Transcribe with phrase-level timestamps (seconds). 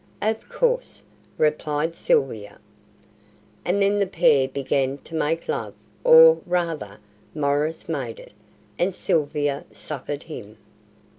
[0.23, 1.03] "Of course,"
[1.37, 2.57] replied Sylvia.
[3.63, 6.97] And then the pair began to make love, or, rather,
[7.35, 8.33] Maurice made it,
[8.79, 10.57] and Sylvia suffered him.